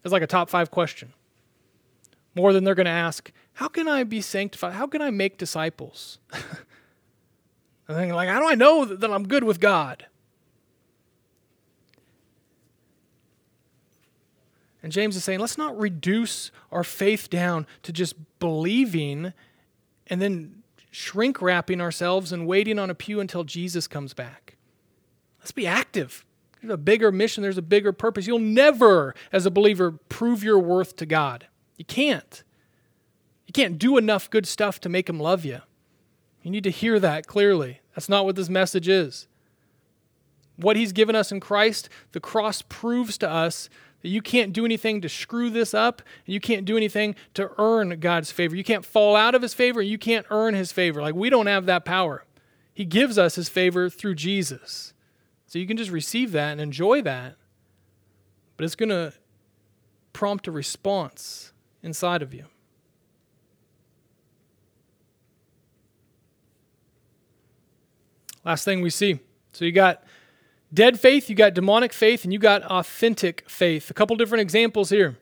[0.05, 1.13] It's like a top 5 question.
[2.35, 4.73] More than they're going to ask, how can I be sanctified?
[4.73, 6.19] How can I make disciples?
[7.87, 10.05] I'm thinking, like, how do I know that I'm good with God?
[14.85, 19.33] And James is saying, let's not reduce our faith down to just believing
[20.05, 24.57] and then shrink wrapping ourselves and waiting on a pew until Jesus comes back.
[25.39, 26.23] Let's be active.
[26.61, 28.27] There's a bigger mission, there's a bigger purpose.
[28.27, 31.47] You'll never, as a believer, prove your worth to God.
[31.77, 32.43] You can't.
[33.47, 35.61] You can't do enough good stuff to make him love you.
[36.43, 37.79] You need to hear that clearly.
[37.95, 39.27] That's not what this message is.
[40.57, 43.67] What he's given us in Christ, the cross proves to us
[44.09, 48.31] you can't do anything to screw this up, you can't do anything to earn God's
[48.31, 48.55] favor.
[48.55, 51.01] You can't fall out of his favor, you can't earn his favor.
[51.01, 52.25] Like we don't have that power.
[52.73, 54.93] He gives us his favor through Jesus.
[55.47, 57.35] So you can just receive that and enjoy that.
[58.57, 59.13] But it's going to
[60.13, 62.45] prompt a response inside of you.
[68.43, 69.19] Last thing we see.
[69.53, 70.03] So you got
[70.75, 73.89] dead faith, you got demonic faith, and you got authentic faith.
[73.89, 75.17] A couple different examples here.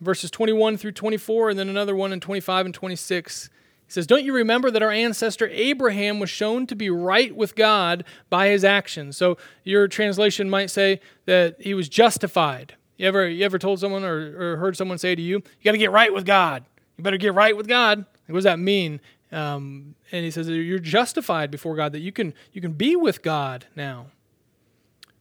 [0.00, 3.50] Verses 21 through 24, and then another one in 25 and 26.
[3.86, 7.56] He says, Don't you remember that our ancestor Abraham was shown to be right with
[7.56, 9.16] God by his actions?
[9.16, 12.74] So your translation might say that he was justified.
[12.96, 15.72] You ever, you ever told someone or, or heard someone say to you, You got
[15.72, 16.64] to get right with God?
[16.96, 18.04] You better get right with God.
[18.26, 19.00] What does that mean?
[19.32, 23.22] Um, and he says you're justified before God, that you can, you can be with
[23.22, 24.06] God now.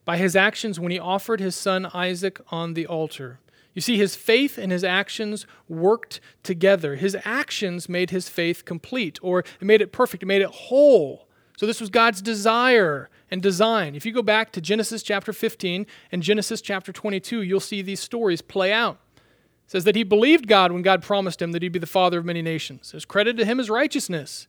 [0.08, 3.42] By his actions, when he offered his son Isaac on the altar.
[3.74, 6.96] You see, his faith and his actions worked together.
[6.96, 11.28] His actions made his faith complete, or it made it perfect, it made it whole.
[11.58, 13.96] So, this was God's desire and design.
[13.96, 18.00] If you go back to Genesis chapter 15 and Genesis chapter 22, you'll see these
[18.00, 19.00] stories play out.
[19.18, 22.20] It says that he believed God when God promised him that he'd be the father
[22.20, 22.94] of many nations.
[22.96, 24.48] It's credited to him as righteousness.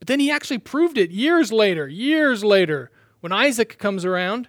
[0.00, 4.48] But then he actually proved it years later, years later, when Isaac comes around.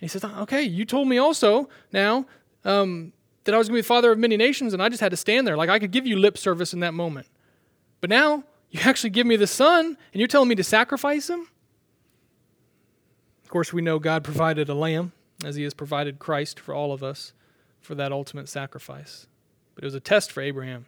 [0.00, 2.26] He says, Okay, you told me also now
[2.64, 3.12] um,
[3.44, 5.10] that I was going to be the father of many nations, and I just had
[5.10, 5.56] to stand there.
[5.56, 7.26] Like I could give you lip service in that moment.
[8.00, 11.48] But now you actually give me the son, and you're telling me to sacrifice him?
[13.44, 15.12] Of course, we know God provided a lamb,
[15.44, 17.32] as he has provided Christ for all of us
[17.80, 19.26] for that ultimate sacrifice
[19.80, 20.84] but it was a test for Abraham.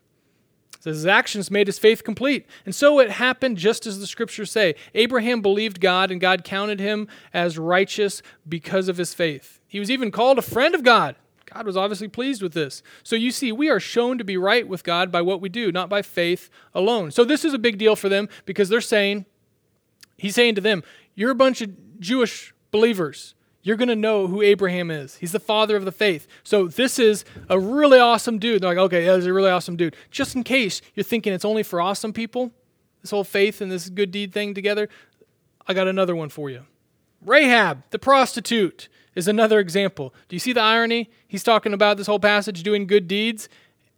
[0.83, 2.45] Says his actions made his faith complete.
[2.67, 4.75] And so it happened just as the scriptures say.
[4.97, 9.61] Abraham believed God, and God counted him as righteous because of his faith.
[9.69, 11.15] He was even called a friend of God.
[11.55, 12.83] God was obviously pleased with this.
[13.05, 15.71] So you see, we are shown to be right with God by what we do,
[15.71, 17.13] not by faith alone.
[17.13, 19.27] So this is a big deal for them because they're saying,
[20.17, 20.83] He's saying to them,
[21.15, 25.17] You're a bunch of Jewish believers you're going to know who Abraham is.
[25.17, 26.27] He's the father of the faith.
[26.43, 28.63] So this is a really awesome dude.
[28.63, 29.97] They're like, okay, yeah, he's a really awesome dude.
[30.11, 32.51] Just in case you're thinking it's only for awesome people,
[33.01, 34.89] this whole faith and this good deed thing together,
[35.67, 36.65] I got another one for you.
[37.25, 40.13] Rahab, the prostitute, is another example.
[40.29, 41.11] Do you see the irony?
[41.29, 43.49] He's talking about this whole passage doing good deeds,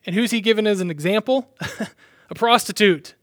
[0.04, 1.54] and who's he given as an example?
[2.30, 3.14] a prostitute.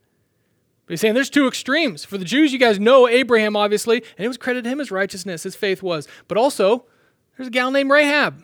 [0.91, 2.04] But he's saying there's two extremes.
[2.04, 5.43] For the Jews, you guys know Abraham, obviously, and it was credited him as righteousness,
[5.43, 6.06] his faith was.
[6.27, 6.84] But also,
[7.38, 8.43] there's a gal named Rahab.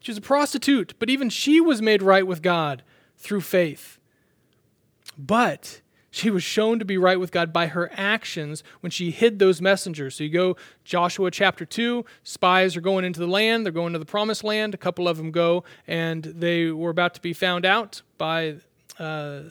[0.00, 2.82] She was a prostitute, but even she was made right with God
[3.16, 4.00] through faith.
[5.16, 9.38] But she was shown to be right with God by her actions when she hid
[9.38, 10.16] those messengers.
[10.16, 14.00] So you go Joshua chapter 2, spies are going into the land, they're going to
[14.00, 14.74] the promised land.
[14.74, 18.56] A couple of them go, and they were about to be found out by
[18.98, 19.42] uh,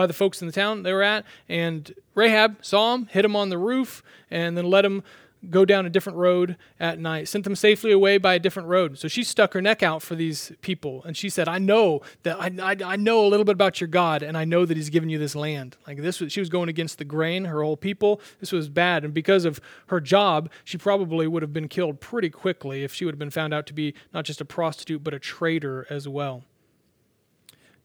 [0.00, 1.26] by the folks in the town they were at.
[1.46, 5.02] And Rahab saw him, hit him on the roof, and then let him
[5.50, 8.98] go down a different road at night, sent them safely away by a different road.
[8.98, 11.02] So she stuck her neck out for these people.
[11.04, 13.88] And she said, I know that I, I, I know a little bit about your
[13.88, 15.76] God, and I know that he's given you this land.
[15.86, 18.22] Like this was, she was going against the grain, her whole people.
[18.38, 19.04] This was bad.
[19.04, 23.04] And because of her job, she probably would have been killed pretty quickly if she
[23.04, 26.08] would have been found out to be not just a prostitute, but a traitor as
[26.08, 26.44] well.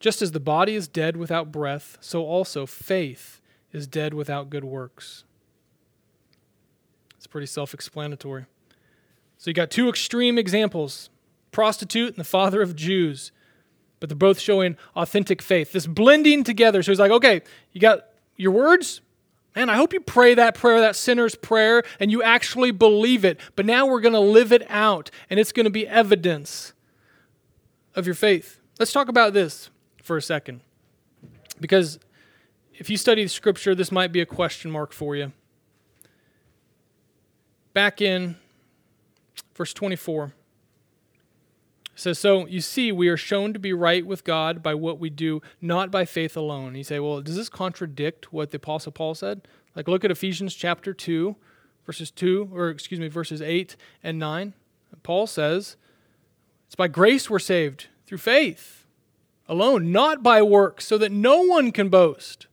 [0.05, 3.41] Just as the body is dead without breath, so also faith
[3.73, 5.23] is dead without good works.
[7.17, 8.45] It's pretty self explanatory.
[9.39, 11.09] So you got two extreme examples
[11.51, 13.31] prostitute and the father of Jews,
[13.99, 15.71] but they're both showing authentic faith.
[15.71, 16.83] This blending together.
[16.83, 17.41] So he's like, okay,
[17.71, 19.01] you got your words?
[19.55, 23.39] Man, I hope you pray that prayer, that sinner's prayer, and you actually believe it.
[23.55, 26.73] But now we're going to live it out, and it's going to be evidence
[27.95, 28.59] of your faith.
[28.77, 29.71] Let's talk about this
[30.05, 30.61] for a second.
[31.59, 31.99] Because
[32.75, 35.31] if you study the Scripture, this might be a question mark for you
[37.73, 38.35] back in
[39.55, 40.25] verse 24.
[40.25, 40.31] It
[41.95, 45.09] says, So you see, we are shown to be right with God by what we
[45.09, 46.75] do, not by faith alone.
[46.75, 49.47] you say, Well, does this contradict what the Apostle Paul said?
[49.75, 51.35] Like, look at Ephesians chapter 2,
[51.85, 54.53] verses 2, or excuse me, verses 8 and 9.
[55.03, 55.75] Paul says,
[56.67, 58.84] It's by grace we're saved, through faith
[59.47, 62.47] alone, not by works, so that no one can boast.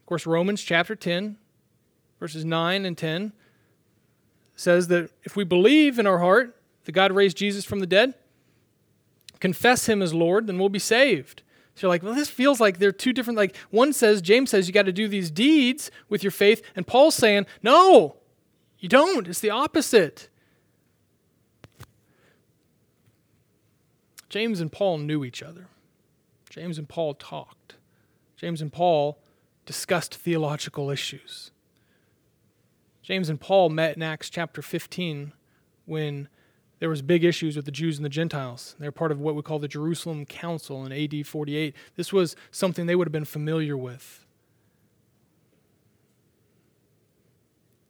[0.00, 1.36] Of course, Romans chapter 10,
[2.20, 3.32] verses 9 and 10
[4.54, 8.14] says that if we believe in our heart that God raised Jesus from the dead,
[9.40, 11.42] confess him as Lord, then we'll be saved.
[11.74, 13.36] So you're like, well, this feels like they're two different.
[13.36, 16.86] Like one says, James says, you got to do these deeds with your faith, and
[16.86, 18.16] Paul's saying, no,
[18.78, 19.26] you don't.
[19.26, 20.28] It's the opposite.
[24.32, 25.66] James and Paul knew each other.
[26.48, 27.74] James and Paul talked.
[28.34, 29.18] James and Paul
[29.66, 31.50] discussed theological issues.
[33.02, 35.34] James and Paul met in Acts chapter 15
[35.84, 36.28] when
[36.78, 38.74] there was big issues with the Jews and the Gentiles.
[38.78, 41.74] They're part of what we call the Jerusalem Council in AD 48.
[41.96, 44.24] This was something they would have been familiar with.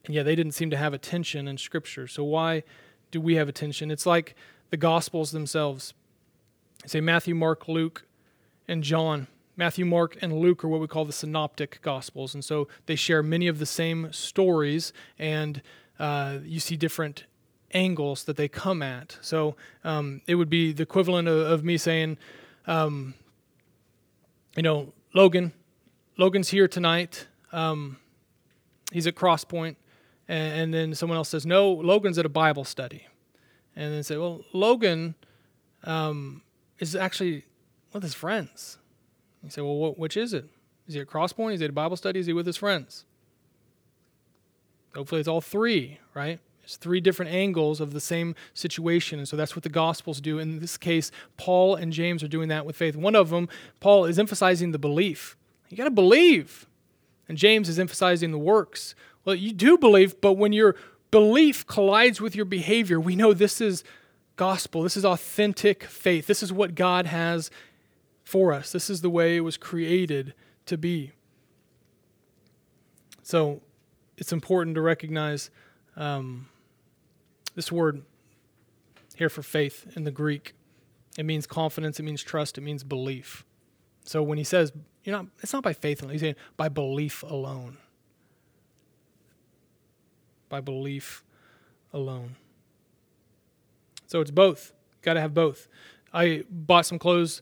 [0.07, 2.09] And yet they didn't seem to have attention in Scripture.
[2.09, 2.65] So why
[3.13, 3.93] do we have attention?
[3.93, 4.35] It's like
[4.71, 5.95] the Gospels themselves.
[6.87, 8.05] Say Matthew, Mark, Luke,
[8.67, 12.35] and John Matthew, Mark, and Luke are what we call the synoptic gospels.
[12.35, 15.61] And so they share many of the same stories, and
[15.99, 17.25] uh, you see different
[17.73, 19.19] angles that they come at.
[19.21, 22.17] So um, it would be the equivalent of, of me saying,
[22.67, 23.15] um,
[24.57, 25.53] you know, Logan,
[26.17, 27.27] Logan's here tonight.
[27.53, 27.99] Um,
[28.91, 29.77] he's at Crosspoint.
[30.29, 33.07] And, and then someone else says, no, Logan's at a Bible study.
[33.77, 35.15] And then say, well, Logan
[35.85, 36.43] um,
[36.83, 37.45] is actually
[37.93, 38.79] with his friends.
[39.43, 40.47] You say, well, which is it?
[40.89, 41.55] Is he at Crosspoint?
[41.55, 42.19] Is he at Bible study?
[42.19, 43.05] Is he with his friends?
[44.95, 46.41] Hopefully, it's all three, right?
[46.65, 49.19] It's three different angles of the same situation.
[49.19, 50.39] And so that's what the Gospels do.
[50.39, 52.97] In this case, Paul and James are doing that with faith.
[52.97, 53.49] One of them,
[53.81, 55.37] Paul, is emphasizing the belief.
[55.69, 56.67] You got to believe.
[57.29, 58.95] And James is emphasizing the works.
[59.25, 60.75] Well, you do believe, but when your
[61.11, 63.85] belief collides with your behavior, we know this is
[64.43, 64.83] gospel.
[64.83, 66.27] This is authentic faith.
[66.27, 67.49] This is what God has
[68.25, 68.73] for us.
[68.73, 70.35] This is the way it was created
[70.67, 71.13] to be.
[73.23, 73.61] So
[74.19, 75.49] it's important to recognize
[75.95, 76.49] um,
[77.55, 78.03] this word
[79.15, 80.55] here for faith in the Greek.
[81.17, 83.45] It means confidence, it means trust, it means belief.
[84.03, 84.73] So when he says,
[85.05, 87.77] you're not, it's not by faith alone, he's saying by belief alone.
[90.49, 91.23] By belief
[91.93, 92.35] alone.
[94.13, 94.75] So it's both.
[95.01, 95.69] Got to have both.
[96.13, 97.41] I bought some clothes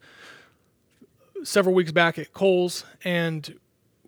[1.43, 3.59] several weeks back at Kohl's, and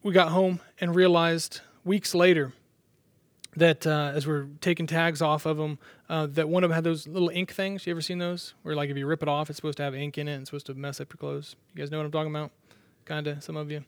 [0.05, 2.53] we got home and realized weeks later
[3.57, 6.85] that uh, as we're taking tags off of them, uh, that one of them had
[6.85, 7.85] those little ink things.
[7.85, 8.55] You ever seen those?
[8.63, 10.43] Where like if you rip it off, it's supposed to have ink in it and
[10.43, 11.57] it's supposed to mess up your clothes.
[11.75, 12.53] You guys know what I'm talking about?
[13.07, 13.85] Kinda, some of you.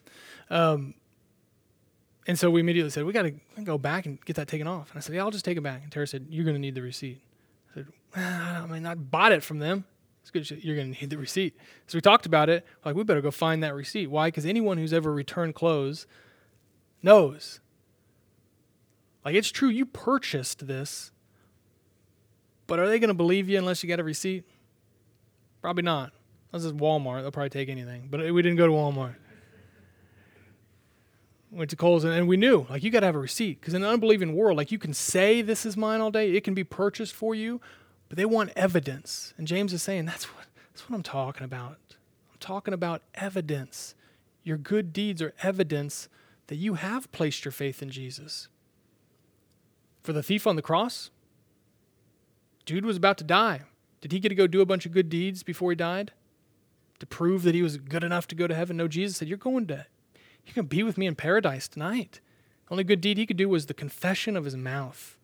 [0.51, 0.95] Um,
[2.27, 4.91] and so we immediately said, we got to go back and get that taken off.
[4.91, 5.85] And I said, yeah, I'll just take it back.
[5.85, 7.21] And Tara said, you're going to need the receipt.
[7.75, 9.85] I said, well, I mean, I bought it from them.
[10.23, 10.65] It's good.
[10.65, 11.55] You're going to need the receipt.
[11.87, 12.65] So we talked about it.
[12.85, 14.07] Like, we better go find that receipt.
[14.07, 14.29] Why?
[14.29, 16.07] Because anyone who's ever returned clothes
[17.03, 17.61] knows.
[19.25, 21.11] Like, it's true, you purchased this,
[22.67, 24.45] but are they going to believe you unless you get a receipt?
[25.63, 26.13] Probably not.
[26.53, 28.09] Unless it's Walmart, they'll probably take anything.
[28.11, 29.17] But we didn't go to Walmart.
[31.55, 33.61] Went to Kohl's and, and we knew, like, you got to have a receipt.
[33.61, 36.43] Because in an unbelieving world, like, you can say this is mine all day, it
[36.43, 37.61] can be purchased for you,
[38.09, 39.35] but they want evidence.
[39.39, 41.79] And James is saying, that's what, that's what I'm talking about.
[42.33, 43.95] I'm talking about evidence.
[44.43, 46.09] Your good deeds are evidence
[46.49, 48.49] that you have placed your faith in Jesus.
[50.03, 51.11] For the thief on the cross,
[52.67, 53.63] dude was about to die.
[54.01, 56.13] Did he get to go do a bunch of good deeds before he died?
[56.99, 58.77] To prove that he was good enough to go to heaven?
[58.77, 59.87] No, Jesus said, You're going to,
[60.53, 62.21] going to be with me in paradise tonight.
[62.67, 65.17] The only good deed he could do was the confession of his mouth.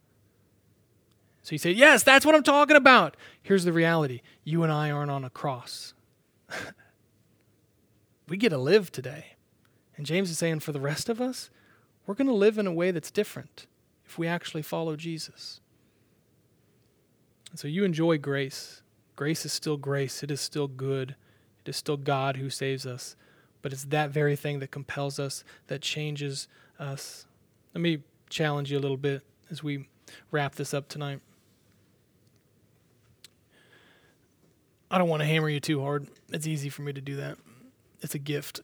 [1.42, 3.16] So you say, Yes, that's what I'm talking about.
[3.42, 5.94] Here's the reality you and I aren't on a cross.
[8.28, 9.36] we get to live today.
[9.96, 11.50] And James is saying, for the rest of us,
[12.06, 13.66] we're going to live in a way that's different
[14.06, 15.60] if we actually follow Jesus.
[17.50, 18.82] And so you enjoy grace.
[19.14, 21.16] Grace is still grace, it is still good,
[21.60, 23.14] it is still God who saves us.
[23.62, 26.48] But it's that very thing that compels us, that changes
[26.78, 27.26] us.
[27.74, 29.88] Let me challenge you a little bit as we
[30.30, 31.20] wrap this up tonight.
[34.90, 36.08] I don't want to hammer you too hard.
[36.30, 37.38] It's easy for me to do that.
[38.00, 38.60] It's a gift.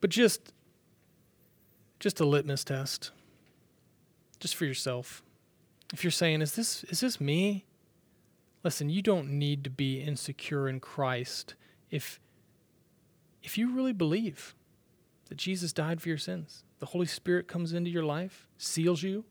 [0.00, 0.52] But just
[2.00, 3.10] just a litmus test.
[4.40, 5.22] Just for yourself.
[5.92, 7.66] If you're saying, is this is this me?
[8.64, 11.54] Listen, you don't need to be insecure in Christ
[11.90, 12.20] if
[13.42, 14.54] if you really believe
[15.30, 16.64] that Jesus died for your sins.
[16.80, 19.24] The Holy Spirit comes into your life, seals you,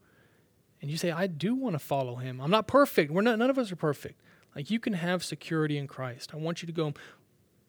[0.81, 2.39] and you say, I do want to follow him.
[2.39, 3.11] I'm not perfect.
[3.11, 4.19] We're not, none of us are perfect.
[4.55, 6.31] Like you can have security in Christ.
[6.33, 6.93] I want you to go,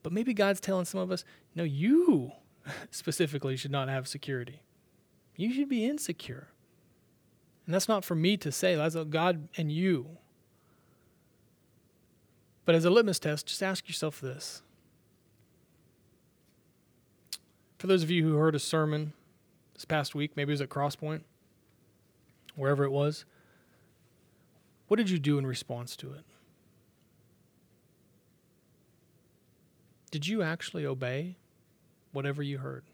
[0.02, 1.24] but maybe God's telling some of us,
[1.54, 2.32] no, you
[2.90, 4.62] specifically should not have security.
[5.36, 6.48] You should be insecure.
[7.66, 10.18] And that's not for me to say, that's God and you.
[12.64, 14.62] But as a litmus test, just ask yourself this.
[17.80, 19.14] For those of you who heard a sermon
[19.72, 21.22] this past week, maybe it was at Crosspoint,
[22.54, 23.24] wherever it was,
[24.88, 26.20] what did you do in response to it?
[30.10, 31.36] Did you actually obey
[32.12, 32.84] whatever you heard?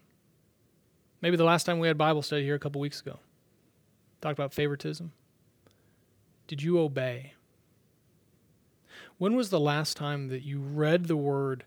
[1.21, 3.19] Maybe the last time we had Bible study here a couple weeks ago,
[4.21, 5.11] talked about favoritism.
[6.47, 7.33] Did you obey?
[9.17, 11.65] When was the last time that you read the word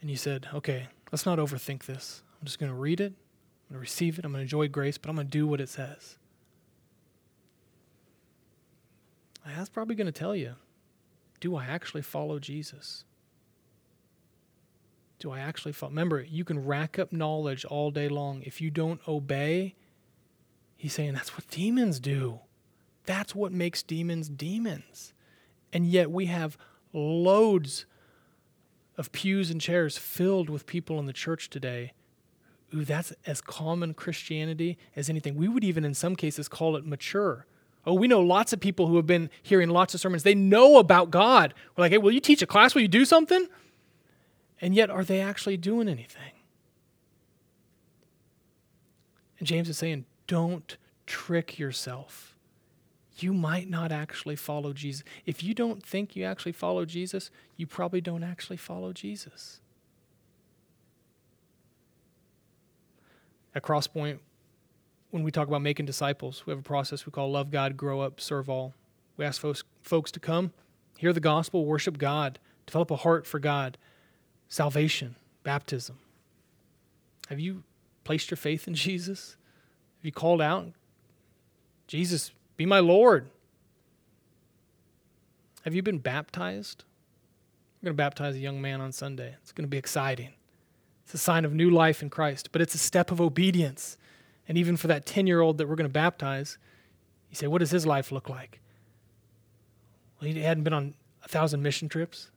[0.00, 2.22] and you said, okay, let's not overthink this?
[2.40, 4.68] I'm just going to read it, I'm going to receive it, I'm going to enjoy
[4.68, 6.18] grace, but I'm going to do what it says.
[9.46, 10.54] That's probably going to tell you
[11.40, 13.04] do I actually follow Jesus?
[15.18, 15.90] Do I actually follow?
[15.90, 18.42] Remember, you can rack up knowledge all day long.
[18.42, 19.74] If you don't obey,
[20.76, 22.40] he's saying that's what demons do.
[23.04, 25.12] That's what makes demons demons.
[25.72, 26.58] And yet we have
[26.92, 27.86] loads
[28.96, 31.92] of pews and chairs filled with people in the church today
[32.70, 35.36] who that's as common Christianity as anything.
[35.36, 37.46] We would even in some cases call it mature
[37.86, 40.24] Oh, we know lots of people who have been hearing lots of sermons.
[40.24, 41.54] They know about God.
[41.76, 42.74] We're like, hey, will you teach a class?
[42.74, 43.46] Will you do something?
[44.60, 46.32] And yet, are they actually doing anything?
[49.38, 52.34] And James is saying, don't trick yourself.
[53.18, 55.04] You might not actually follow Jesus.
[55.24, 59.60] If you don't think you actually follow Jesus, you probably don't actually follow Jesus.
[63.56, 64.18] At Crosspoint,
[65.10, 68.02] when we talk about making disciples, we have a process we call Love God, Grow
[68.02, 68.74] Up, Serve All.
[69.16, 70.52] We ask folks, folks to come,
[70.98, 73.78] hear the gospel, worship God, develop a heart for God,
[74.46, 75.96] salvation, baptism.
[77.30, 77.62] Have you
[78.04, 79.38] placed your faith in Jesus?
[80.00, 80.66] Have you called out,
[81.86, 83.30] Jesus, be my Lord?
[85.64, 86.84] Have you been baptized?
[87.80, 89.34] We're going to baptize a young man on Sunday.
[89.40, 90.34] It's going to be exciting.
[91.06, 93.96] It's a sign of new life in Christ, but it's a step of obedience.
[94.48, 96.58] And even for that 10 year old that we're going to baptize,
[97.30, 98.58] you say, what does his life look like?
[100.20, 100.94] Well, he hadn't been on
[101.24, 102.32] a thousand mission trips.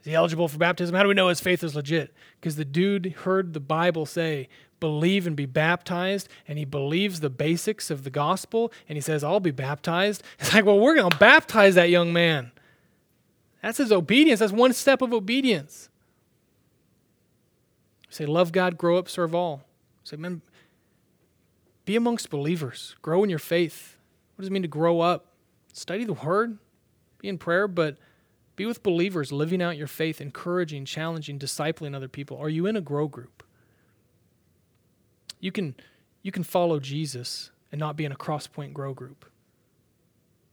[0.00, 0.94] Is he eligible for baptism?
[0.94, 2.12] How do we know his faith is legit?
[2.38, 7.30] Because the dude heard the Bible say, believe and be baptized, and he believes the
[7.30, 10.22] basics of the gospel, and he says, I'll be baptized.
[10.38, 12.52] It's like, well, we're going to baptize that young man.
[13.62, 14.40] That's his obedience.
[14.40, 15.88] That's one step of obedience.
[18.14, 19.64] Say, love God, grow up, serve all.
[20.04, 20.40] Say, man,
[21.84, 22.94] be amongst believers.
[23.02, 23.96] Grow in your faith.
[24.36, 25.32] What does it mean to grow up?
[25.72, 26.58] Study the word,
[27.18, 27.96] be in prayer, but
[28.54, 32.38] be with believers, living out your faith, encouraging, challenging, discipling other people.
[32.38, 33.42] Are you in a grow group?
[35.40, 35.74] You can,
[36.22, 39.24] you can follow Jesus and not be in a crosspoint grow group.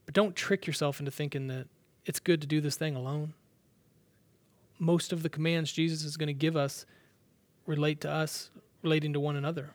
[0.04, 1.68] But don't trick yourself into thinking that
[2.06, 3.34] it's good to do this thing alone.
[4.80, 6.86] Most of the commands Jesus is going to give us
[7.66, 8.50] relate to us
[8.82, 9.70] relating to one another.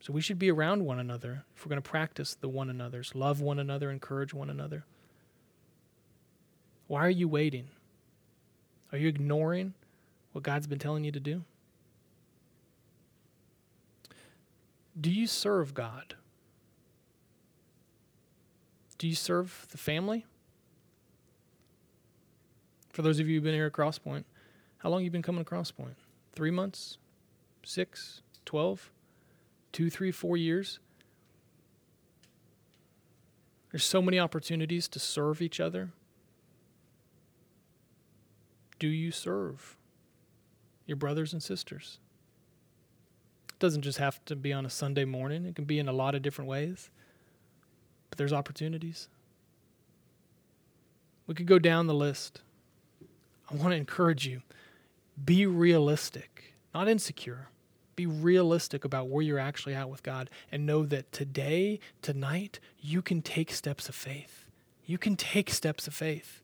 [0.00, 3.14] So we should be around one another if we're going to practice the one another's,
[3.14, 4.84] love one another, encourage one another.
[6.86, 7.68] Why are you waiting?
[8.92, 9.74] Are you ignoring
[10.32, 11.44] what God's been telling you to do?
[15.00, 16.14] Do you serve God?
[18.98, 20.26] Do you serve the family?
[22.90, 24.24] For those of you who've been here at Crosspoint,
[24.78, 25.94] how long have you been coming to Crosspoint?
[26.40, 26.96] Three months?
[27.64, 28.22] Six?
[28.46, 28.90] Twelve?
[29.72, 30.78] Two, three, four years?
[33.70, 35.90] There's so many opportunities to serve each other.
[38.78, 39.76] Do you serve
[40.86, 41.98] your brothers and sisters?
[43.50, 45.92] It doesn't just have to be on a Sunday morning, it can be in a
[45.92, 46.88] lot of different ways.
[48.08, 49.10] But there's opportunities.
[51.26, 52.40] We could go down the list.
[53.50, 54.40] I want to encourage you
[55.24, 57.48] be realistic, not insecure.
[57.96, 63.02] Be realistic about where you're actually at with God and know that today, tonight, you
[63.02, 64.46] can take steps of faith.
[64.86, 66.42] You can take steps of faith.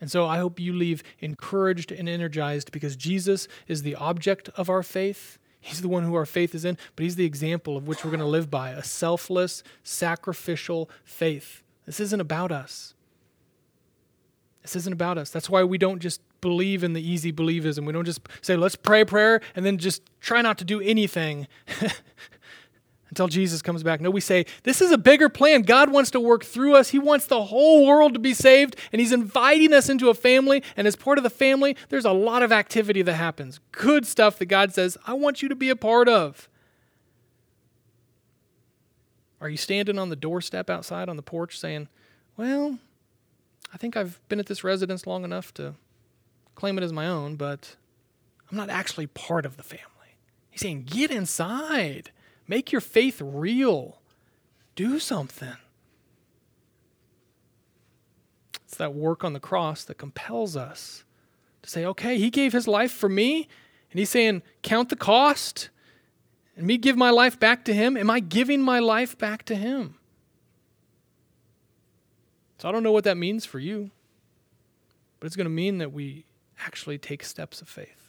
[0.00, 4.68] And so I hope you leave encouraged and energized because Jesus is the object of
[4.68, 5.38] our faith.
[5.60, 8.10] He's the one who our faith is in, but He's the example of which we're
[8.10, 11.62] going to live by a selfless, sacrificial faith.
[11.86, 12.94] This isn't about us.
[14.60, 15.30] This isn't about us.
[15.30, 17.86] That's why we don't just believe in the easy believism.
[17.86, 21.48] We don't just say, let's pray prayer and then just try not to do anything
[23.08, 24.02] until Jesus comes back.
[24.02, 25.62] No, we say, this is a bigger plan.
[25.62, 26.90] God wants to work through us.
[26.90, 30.62] He wants the whole world to be saved, and He's inviting us into a family.
[30.76, 33.58] And as part of the family, there's a lot of activity that happens.
[33.72, 36.46] Good stuff that God says, I want you to be a part of.
[39.40, 41.88] Are you standing on the doorstep outside on the porch saying,
[42.36, 42.78] Well,
[43.72, 45.74] I think I've been at this residence long enough to
[46.54, 47.76] claim it as my own, but
[48.50, 49.84] I'm not actually part of the family.
[50.50, 52.10] He's saying, get inside,
[52.46, 54.00] make your faith real,
[54.76, 55.56] do something.
[58.64, 61.04] It's that work on the cross that compels us
[61.62, 63.48] to say, okay, he gave his life for me,
[63.90, 65.70] and he's saying, count the cost,
[66.56, 67.96] and me give my life back to him.
[67.96, 69.96] Am I giving my life back to him?
[72.58, 73.90] So I don't know what that means for you,
[75.18, 76.24] but it's going to mean that we
[76.64, 78.03] actually take steps of faith.